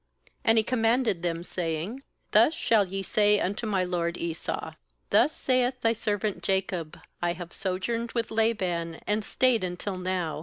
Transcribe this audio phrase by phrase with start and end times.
[0.45, 2.01] 5And he commanded them, saying:
[2.31, 4.71] 'Thus shall ye say unto my lord Esau:
[5.11, 10.39] Thus saith thy servant Jacob: I have sojourned with Laban, and stayed until now.